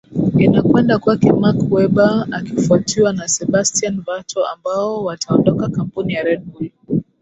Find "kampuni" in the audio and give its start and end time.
5.69-6.13